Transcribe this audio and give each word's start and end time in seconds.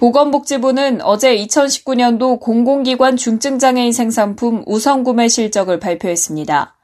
보건복지부는 0.00 1.02
어제 1.02 1.36
2019년도 1.36 2.40
공공기관 2.40 3.18
중증장애인 3.18 3.92
생산품 3.92 4.64
우선 4.66 5.04
구매 5.04 5.28
실적을 5.28 5.78
발표했습니다. 5.78 6.74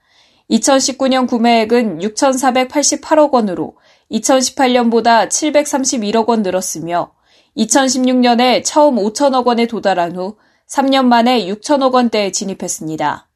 2019년 0.51 1.27
구매액은 1.27 2.01
6,488억 2.01 3.33
원으로 3.33 3.79
2018년보다 4.11 5.31
731억 5.31 6.29
원 6.29 6.43
늘었으며 6.43 7.15
2016년에 7.57 8.63
처음 8.63 8.97
5천억 8.97 9.47
원에 9.47 9.67
도달한 9.67 10.15
후 10.15 10.37
3년 10.69 11.07
만에 11.07 11.47
6천억 11.47 11.95
원대에 11.95 12.33
진입했습니다. 12.33 13.31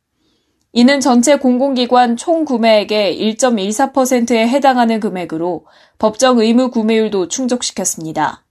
이는 0.75 1.01
전체 1.01 1.37
공공기관 1.37 2.19
총 2.19 2.45
구매액의 2.45 3.19
1.14%에 3.19 4.47
해당하는 4.47 5.01
금액으로 5.01 5.65
법정 5.99 6.39
의무 6.39 6.71
구매율도 6.71 7.29
충족시켰습니다. 7.29 8.45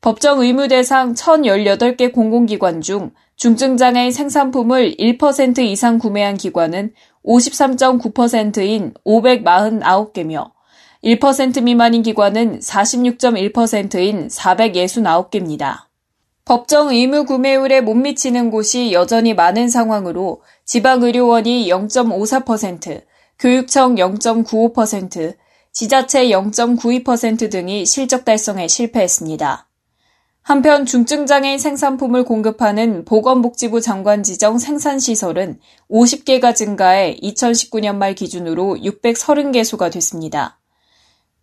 법정 0.00 0.40
의무 0.40 0.68
대상 0.68 1.12
1,018개 1.12 2.10
공공기관 2.12 2.80
중 2.80 3.10
중증장애인 3.36 4.12
생산품을 4.12 4.96
1% 4.96 5.58
이상 5.58 5.98
구매한 5.98 6.38
기관은 6.38 6.94
53.9%인 7.24 8.94
549개며 9.04 10.52
1% 11.04 11.62
미만인 11.62 12.02
기관은 12.02 12.60
46.1%인 12.60 14.28
469개입니다. 14.28 15.86
법정 16.46 16.88
의무 16.88 17.26
구매율에 17.26 17.82
못 17.82 17.94
미치는 17.94 18.50
곳이 18.50 18.92
여전히 18.92 19.34
많은 19.34 19.68
상황으로 19.68 20.42
지방의료원이 20.64 21.68
0.54%, 21.68 23.02
교육청 23.38 23.94
0.95%, 23.96 25.34
지자체 25.72 26.26
0.92% 26.28 27.50
등이 27.50 27.86
실적 27.86 28.24
달성에 28.24 28.66
실패했습니다. 28.66 29.69
한편 30.50 30.84
중증장애인 30.84 31.60
생산품을 31.60 32.24
공급하는 32.24 33.04
보건복지부 33.04 33.80
장관 33.80 34.24
지정 34.24 34.58
생산시설은 34.58 35.60
50개가 35.88 36.56
증가해 36.56 37.18
2019년 37.22 37.94
말 37.94 38.16
기준으로 38.16 38.78
630개소가 38.82 39.92
됐습니다. 39.92 40.58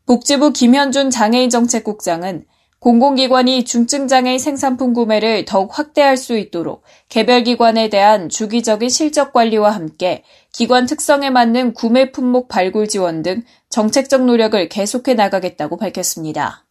복지부 0.08 0.52
김현준 0.52 1.09
장애인정책국장은 1.09 2.44
공공기관이 2.80 3.64
중증장애인 3.64 4.39
생산품 4.39 4.91
구매를 4.91 5.45
더욱 5.45 5.80
확대할 5.80 6.17
수 6.17 6.38
있도록 6.38 6.83
개별 7.08 7.45
기관에 7.45 7.88
대한 7.88 8.27
주기적인 8.27 8.89
실적 8.89 9.31
관리와 9.31 9.71
함께 9.71 10.25
기관 10.52 10.86
특성에 10.86 11.30
맞는 11.30 11.75
구매 11.75 12.11
품목 12.11 12.49
발굴 12.49 12.89
지원 12.89 13.21
등 13.21 13.44
정책적 13.69 14.25
노력을 14.25 14.67
계속해 14.67 15.14
나가겠다고 15.14 15.77
밝혔습니다. 15.77 16.67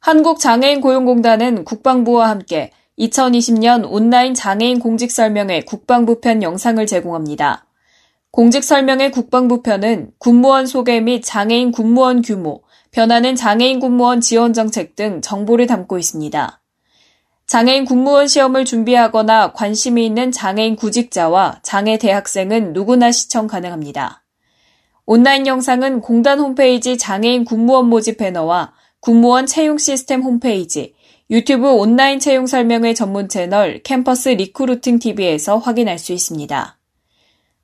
한국장애인고용공단은 0.00 1.64
국방부와 1.64 2.30
함께 2.30 2.72
2020년 2.98 3.86
온라인 3.86 4.34
장애인 4.34 4.78
공직설명회 4.78 5.62
국방부 5.62 6.20
편 6.20 6.42
영상을 6.42 6.84
제공합니다. 6.86 7.66
공직설명회 8.30 9.10
국방부 9.10 9.62
편은 9.62 10.12
군무원 10.18 10.66
소개 10.66 11.00
및 11.00 11.22
장애인 11.22 11.72
군무원 11.72 12.22
규모, 12.22 12.62
변화는 12.92 13.36
장애인 13.36 13.78
군무원 13.78 14.20
지원 14.20 14.52
정책 14.52 14.96
등 14.96 15.20
정보를 15.20 15.66
담고 15.66 15.98
있습니다. 15.98 16.60
장애인 17.46 17.84
군무원 17.84 18.26
시험을 18.26 18.64
준비하거나 18.64 19.52
관심이 19.52 20.06
있는 20.06 20.32
장애인 20.32 20.76
구직자와 20.76 21.60
장애 21.62 21.98
대학생은 21.98 22.72
누구나 22.72 23.12
시청 23.12 23.46
가능합니다. 23.46 24.22
온라인 25.04 25.46
영상은 25.46 26.00
공단 26.00 26.38
홈페이지 26.38 26.96
장애인 26.96 27.44
군무원 27.44 27.86
모집 27.86 28.16
배너와 28.16 28.72
군무원 29.00 29.46
채용 29.46 29.78
시스템 29.78 30.20
홈페이지, 30.20 30.94
유튜브 31.30 31.70
온라인 31.70 32.18
채용 32.18 32.46
설명회 32.46 32.92
전문 32.92 33.28
채널 33.28 33.82
Campus 33.82 34.28
Recruiting 34.28 34.98
TV에서 34.98 35.56
확인할 35.56 35.98
수 35.98 36.12
있습니다. 36.12 36.78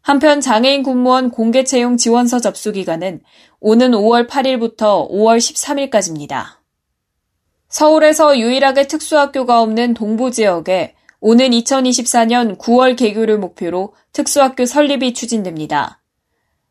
한편 0.00 0.40
장애인 0.40 0.82
군무원 0.82 1.30
공개 1.30 1.64
채용 1.64 1.96
지원서 1.96 2.40
접수 2.40 2.72
기간은 2.72 3.20
오는 3.60 3.90
5월 3.90 4.28
8일부터 4.28 5.10
5월 5.10 5.38
13일까지입니다. 5.38 6.44
서울에서 7.68 8.38
유일하게 8.38 8.86
특수학교가 8.86 9.60
없는 9.60 9.94
동부 9.94 10.30
지역에 10.30 10.94
오는 11.20 11.50
2024년 11.50 12.56
9월 12.56 12.96
개교를 12.96 13.38
목표로 13.38 13.94
특수학교 14.12 14.64
설립이 14.64 15.12
추진됩니다. 15.12 16.00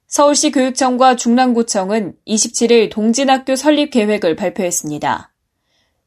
서울시 0.07 0.51
교육청과 0.51 1.15
중랑구청은 1.15 2.13
27일 2.27 2.91
동진학교 2.91 3.55
설립 3.55 3.89
계획을 3.91 4.35
발표했습니다. 4.35 5.33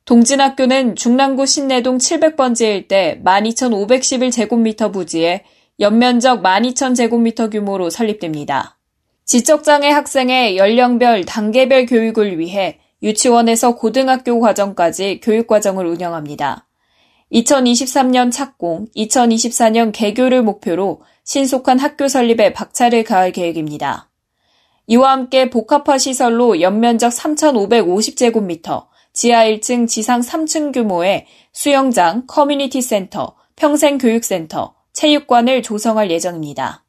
동진학교는 0.04 0.97
중랑구 0.97 1.47
신내동 1.47 1.98
700번지 1.98 2.62
일대 2.62 3.20
12,511제곱미터 3.25 4.92
부지에 4.92 5.44
연면적 5.81 6.42
12,000제곱미터 6.42 7.50
규모로 7.50 7.91
설립됩니다. 7.91 8.78
지적장애 9.26 9.91
학생의 9.91 10.56
연령별 10.56 11.25
단계별 11.25 11.87
교육을 11.87 12.38
위해 12.38 12.78
유치원에서 13.03 13.75
고등학교 13.75 14.41
과정까지 14.41 15.20
교육과정을 15.20 15.87
운영합니다. 15.87 16.66
2023년 17.32 18.32
착공, 18.32 18.87
2024년 18.97 19.92
개교를 19.92 20.42
목표로 20.42 21.03
신속한 21.28 21.78
학교 21.78 22.09
설립에 22.09 22.55
박차를 22.55 23.05
가할 23.05 23.33
계획입니다. 23.33 24.09
이와 24.87 25.12
함께 25.12 25.50
복합화 25.50 25.99
시설로 25.99 26.62
연면적 26.62 27.12
3,550제곱미터, 27.12 28.87
지하 29.12 29.44
1층, 29.44 29.87
지상 29.87 30.22
3층 30.22 30.72
규모의 30.72 31.27
수영장, 31.53 32.25
커뮤니티 32.27 32.81
센터, 32.81 33.37
평생교육센터, 33.56 34.75
체육관을 34.94 35.62
조성할 35.62 36.11
예정입니다. 36.11 36.87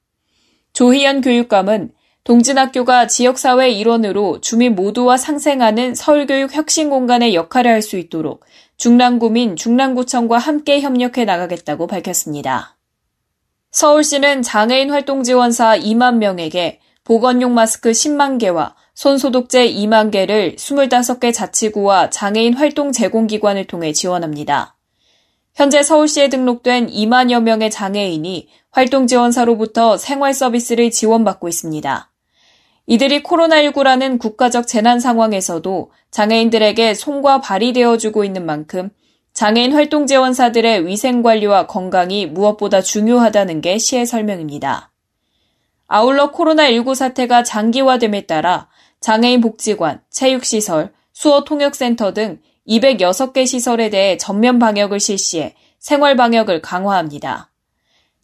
조희연 0.72 1.20
교육감은 1.20 1.92
동진학교가 2.24 3.08
지역사회 3.08 3.70
일원으로 3.72 4.40
주민 4.40 4.74
모두와 4.74 5.18
상생하는 5.18 5.96
서울교육 5.96 6.56
혁신 6.56 6.90
공간의 6.90 7.36
역할을 7.36 7.70
할 7.70 7.82
수 7.82 7.98
있도록 7.98 8.46
중랑구민 8.78 9.58
중랑구청과 9.58 10.38
함께 10.38 10.80
협력해 10.80 11.26
나가겠다고 11.26 11.88
밝혔습니다. 11.88 12.79
서울시는 13.72 14.42
장애인 14.42 14.90
활동 14.90 15.24
지원사 15.24 15.78
2만 15.78 16.16
명에게 16.16 16.80
보건용 17.04 17.54
마스크 17.54 17.92
10만 17.92 18.40
개와 18.40 18.76
손소독제 18.96 19.72
2만 19.72 20.12
개를 20.12 20.56
25개 20.56 21.34
자치구와 21.34 22.10
장애인 22.10 22.56
활동 22.56 22.92
제공기관을 22.92 23.66
통해 23.66 23.94
지원합니다. 23.94 24.76
현재 25.56 25.84
서울시에 25.84 26.30
등록된 26.30 26.88
2만여 26.88 27.42
명의 27.42 27.70
장애인이 27.70 28.48
활동 28.72 29.08
지원사로부터 29.08 29.98
생활 29.98 30.34
서비스를 30.34 30.90
지원받고 30.90 31.48
있습니다. 31.48 32.12
이들이 32.88 33.22
코로나19라는 33.22 34.18
국가적 34.18 34.66
재난 34.66 35.00
상황에서도 35.00 35.92
장애인들에게 36.10 36.96
손과 36.96 37.40
발이 37.42 37.74
되어주고 37.74 38.24
있는 38.24 38.46
만큼 38.46 38.90
장애인 39.40 39.72
활동 39.72 40.06
지원사들의 40.06 40.86
위생 40.86 41.22
관리와 41.22 41.66
건강이 41.66 42.26
무엇보다 42.26 42.82
중요하다는 42.82 43.62
게 43.62 43.78
시의 43.78 44.06
설명입니다. 44.06 44.92
아울러 45.88 46.34
코로나19 46.34 46.94
사태가 46.94 47.44
장기화됨에 47.44 48.26
따라 48.26 48.68
장애인 49.00 49.40
복지관, 49.40 50.02
체육시설, 50.10 50.92
수어 51.14 51.46
통역센터 51.46 52.12
등 52.12 52.42
206개 52.68 53.48
시설에 53.48 53.90
대해 53.90 54.18
전면 54.18 54.60
방역을 54.60 55.00
실시해 55.00 55.56
생활 55.80 56.18
방역을 56.18 56.62
강화합니다. 56.62 57.50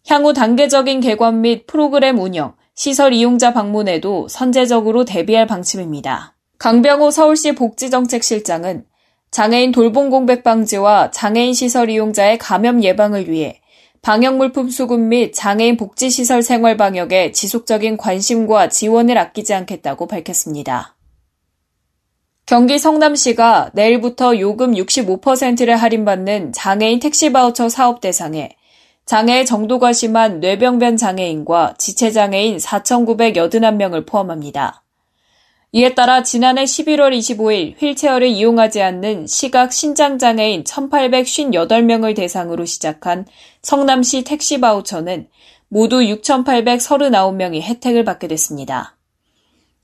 향후 0.06 0.34
단계적인 0.34 1.00
개관 1.00 1.40
및 1.40 1.66
프로그램 1.66 2.18
운영, 2.18 2.56
시설 2.74 3.14
이용자 3.14 3.54
방문에도 3.54 4.28
선제적으로 4.28 5.06
대비할 5.06 5.46
방침입니다. 5.46 6.36
강병호 6.58 7.10
서울시 7.10 7.54
복지정책실장은 7.54 8.84
장애인 9.30 9.72
돌봄 9.72 10.10
공백 10.10 10.42
방지와 10.42 11.10
장애인 11.10 11.54
시설 11.54 11.90
이용자의 11.90 12.38
감염 12.38 12.82
예방을 12.82 13.28
위해 13.28 13.60
방역물품 14.02 14.70
수급 14.70 15.00
및 15.00 15.32
장애인 15.34 15.76
복지시설 15.76 16.42
생활 16.42 16.76
방역에 16.76 17.32
지속적인 17.32 17.96
관심과 17.96 18.68
지원을 18.68 19.18
아끼지 19.18 19.52
않겠다고 19.52 20.06
밝혔습니다. 20.06 20.96
경기 22.46 22.78
성남시가 22.78 23.72
내일부터 23.74 24.38
요금 24.38 24.74
65%를 24.74 25.76
할인받는 25.76 26.52
장애인 26.52 27.00
택시 27.00 27.32
바우처 27.32 27.68
사업 27.68 28.00
대상에 28.00 28.56
장애의 29.06 29.44
정도가 29.46 29.92
심한 29.92 30.38
뇌병변 30.38 30.96
장애인과 30.96 31.74
지체장애인 31.76 32.58
4,981명을 32.58 34.06
포함합니다. 34.06 34.85
이에 35.72 35.94
따라 35.94 36.22
지난해 36.22 36.64
11월 36.64 37.16
25일 37.16 37.80
휠체어를 37.80 38.28
이용하지 38.28 38.80
않는 38.82 39.26
시각 39.26 39.72
신장장애인 39.72 40.64
1,858명을 40.64 42.14
대상으로 42.14 42.64
시작한 42.64 43.26
성남시 43.62 44.24
택시 44.24 44.60
바우처는 44.60 45.28
모두 45.68 45.98
6,839명이 45.98 47.60
혜택을 47.60 48.04
받게 48.04 48.28
됐습니다. 48.28 48.96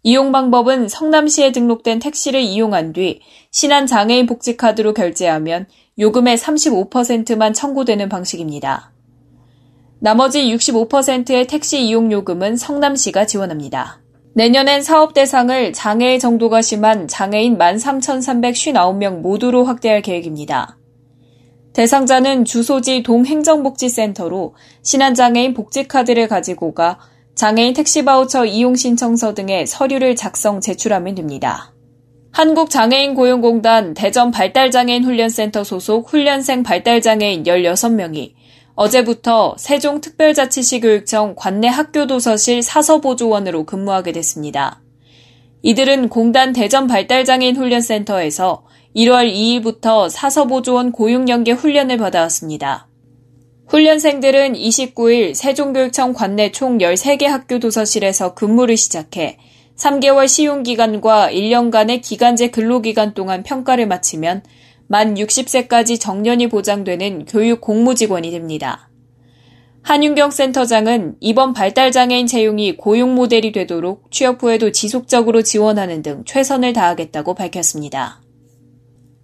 이용 0.04 0.32
방법은 0.32 0.88
성남시에 0.88 1.52
등록된 1.52 2.00
택시를 2.00 2.40
이용한 2.40 2.92
뒤 2.92 3.20
신한 3.50 3.86
장애인 3.86 4.26
복지카드로 4.26 4.94
결제하면 4.94 5.66
요금의 5.98 6.36
35%만 6.38 7.52
청구되는 7.52 8.08
방식입니다. 8.08 8.92
나머지 10.00 10.42
65%의 10.42 11.46
택시 11.46 11.80
이용 11.84 12.10
요금은 12.10 12.56
성남시가 12.56 13.26
지원합니다. 13.26 14.01
내년엔 14.34 14.82
사업 14.82 15.12
대상을 15.12 15.74
장애의 15.74 16.18
정도가 16.18 16.62
심한 16.62 17.06
장애인 17.06 17.58
13,359명 17.58 19.20
모두로 19.20 19.64
확대할 19.64 20.00
계획입니다. 20.00 20.78
대상자는 21.74 22.46
주소지 22.46 23.02
동행정복지센터로 23.02 24.54
신한장애인 24.82 25.52
복지카드를 25.52 26.28
가지고 26.28 26.72
가 26.72 26.98
장애인 27.34 27.74
택시바우처 27.74 28.46
이용 28.46 28.74
신청서 28.74 29.34
등의 29.34 29.66
서류를 29.66 30.16
작성 30.16 30.60
제출하면 30.60 31.14
됩니다. 31.14 31.74
한국장애인 32.32 33.14
고용공단 33.14 33.92
대전 33.92 34.30
발달장애인 34.30 35.04
훈련센터 35.04 35.64
소속 35.64 36.08
훈련생 36.08 36.62
발달장애인 36.62 37.42
16명이 37.42 38.32
어제부터 38.74 39.54
세종특별자치시교육청 39.58 41.34
관내 41.36 41.68
학교도서실 41.68 42.62
사서보조원으로 42.62 43.64
근무하게 43.64 44.12
됐습니다. 44.12 44.80
이들은 45.62 46.08
공단 46.08 46.52
대전 46.52 46.86
발달장애인 46.86 47.56
훈련센터에서 47.56 48.64
1월 48.96 49.32
2일부터 49.32 50.08
사서보조원 50.08 50.92
고용연계 50.92 51.52
훈련을 51.52 51.98
받아왔습니다. 51.98 52.88
훈련생들은 53.68 54.54
29일 54.54 55.34
세종교육청 55.34 56.12
관내 56.12 56.52
총 56.52 56.78
13개 56.78 57.24
학교 57.24 57.58
도서실에서 57.58 58.34
근무를 58.34 58.76
시작해 58.76 59.38
3개월 59.76 60.28
시용기간과 60.28 61.30
1년간의 61.30 62.02
기간제 62.02 62.50
근로기간 62.50 63.14
동안 63.14 63.42
평가를 63.42 63.86
마치면 63.86 64.42
만 64.92 65.14
60세까지 65.14 65.98
정년이 65.98 66.48
보장되는 66.48 67.24
교육 67.24 67.62
공무직원이 67.62 68.30
됩니다. 68.30 68.90
한윤경 69.80 70.30
센터장은 70.30 71.16
이번 71.18 71.54
발달장애인 71.54 72.26
채용이 72.26 72.76
고용 72.76 73.14
모델이 73.14 73.52
되도록 73.52 74.10
취업 74.10 74.42
후에도 74.42 74.70
지속적으로 74.70 75.40
지원하는 75.40 76.02
등 76.02 76.24
최선을 76.26 76.74
다하겠다고 76.74 77.34
밝혔습니다. 77.34 78.20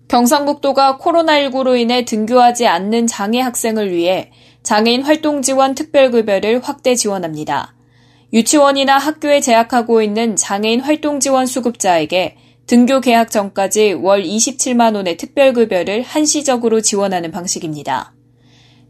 경상북도가 0.08 0.96
코로나19로 1.02 1.78
인해 1.78 2.06
등교하지 2.06 2.66
않는 2.66 3.06
장애 3.06 3.38
학생을 3.40 3.92
위해 3.92 4.30
장애인 4.62 5.02
활동 5.02 5.42
지원 5.42 5.74
특별급여를 5.74 6.62
확대 6.62 6.94
지원합니다. 6.94 7.74
유치원이나 8.32 8.96
학교에 8.96 9.40
재학하고 9.40 10.00
있는 10.00 10.34
장애인 10.34 10.80
활동 10.80 11.20
지원 11.20 11.44
수급자에게 11.44 12.36
등교 12.68 13.00
계약 13.00 13.30
전까지 13.30 13.94
월 13.94 14.22
27만 14.22 14.94
원의 14.94 15.16
특별급여를 15.16 16.02
한시적으로 16.02 16.82
지원하는 16.82 17.30
방식입니다. 17.30 18.12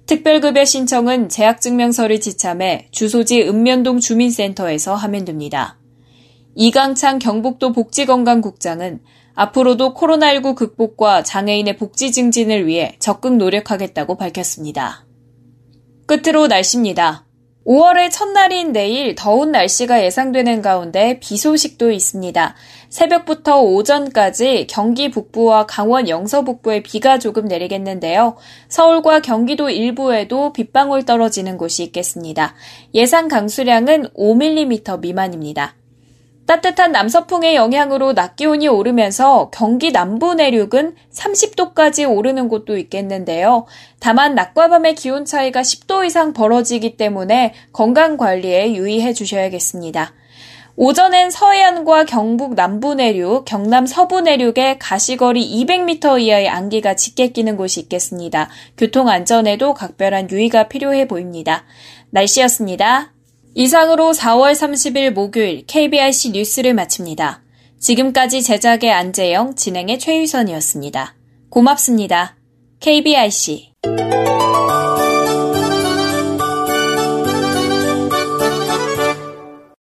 특별급여 0.07 0.65
신청은 0.65 1.29
재학증명서를 1.29 2.21
지참해 2.21 2.89
주소지 2.91 3.41
읍면동 3.43 4.01
주민센터에서 4.01 4.97
하면 4.97 5.25
됩니다. 5.25 5.79
이강창 6.57 7.21
경북도 7.21 7.71
복지건강국장은 7.71 8.99
앞으로도 9.35 9.95
코로나19 9.95 10.57
극복과 10.57 11.23
장애인의 11.23 11.77
복지 11.77 12.11
증진을 12.11 12.67
위해 12.67 12.97
적극 12.99 13.37
노력하겠다고 13.37 14.17
밝혔습니다. 14.17 15.07
끝으로 16.07 16.49
날씨입니다. 16.49 17.28
5월의 17.69 18.11
첫날인 18.11 18.73
내일 18.73 19.15
더운 19.15 19.53
날씨가 19.53 20.03
예상되는 20.03 20.63
가운데 20.63 21.21
비 21.21 21.37
소식도 21.37 21.91
있습니다. 21.91 22.55
새벽부터 22.89 23.61
오전까지 23.61 24.67
경기 24.71 25.11
북부와 25.11 25.67
강원 25.67 26.09
영서 26.09 26.45
북부에 26.45 26.83
비가 26.83 27.19
조금 27.19 27.45
내리겠는데요. 27.45 28.37
서울과 28.69 29.21
경기도 29.21 29.69
일부에도 29.69 30.55
빗방울 30.55 31.05
떨어지는 31.05 31.59
곳이 31.59 31.83
있겠습니다. 31.85 32.55
예상 32.95 33.29
강수량은 33.29 34.15
5mm 34.15 35.01
미만입니다. 35.01 35.78
따뜻한 36.49 36.93
남서풍의 36.93 37.57
영향으로 37.57 38.15
낮 38.15 38.35
기온이 38.35 38.69
오르면서 38.69 39.51
경기 39.53 39.93
남부 39.93 40.33
내륙은 40.33 40.95
30도까지 41.13 42.11
오르는 42.11 42.49
곳도 42.49 42.79
있겠는데요. 42.79 43.67
다만 44.01 44.35
낮과 44.35 44.69
밤의 44.69 44.95
기온 44.95 45.27
차이가 45.27 45.61
10도 45.61 46.07
이상 46.07 46.33
벌어지기 46.33 46.97
때문에 46.97 47.53
건강 47.75 48.17
관리에 48.17 48.73
유의해 48.73 49.13
주셔야겠습니다. 49.13 50.15
오전엔 50.77 51.31
서해안과 51.31 52.07
경북 52.07 52.55
남부 52.55 52.95
내륙, 52.95 53.45
경남 53.45 53.85
서부 53.85 54.23
내륙에 54.23 54.79
가시거리 54.79 55.47
200m 55.67 56.19
이하의 56.19 56.49
안개가 56.49 56.97
짙게 56.97 57.29
끼는 57.29 57.59
곳이 57.59 57.81
있겠습니다. 57.81 58.49
교통 58.79 59.11
안전에도 59.11 59.75
각별한 59.75 60.31
유의가 60.31 60.69
필요해 60.69 61.09
보입니다. 61.09 61.65
날씨였습니다. 62.09 63.18
이상으로 63.59 64.13
4월 64.13 64.53
30일 64.53 65.11
목요일 65.11 65.67
KBRC 65.67 66.31
뉴스를 66.31 66.75
마칩니다. 66.75 67.43
지금까지 67.81 68.41
제작의 68.41 68.93
안재영, 68.93 69.57
진행의 69.57 69.99
최유선이었습니다. 69.99 71.17
고맙습니다. 71.51 72.37
KBRC 72.79 73.73